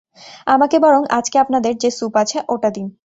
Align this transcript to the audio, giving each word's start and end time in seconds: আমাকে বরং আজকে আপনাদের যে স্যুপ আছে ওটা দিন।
আমাকে 0.47 0.77
বরং 0.79 1.01
আজকে 1.11 1.37
আপনাদের 1.39 1.73
যে 1.77 1.89
স্যুপ 1.91 2.13
আছে 2.15 2.37
ওটা 2.49 2.69
দিন। 2.69 2.87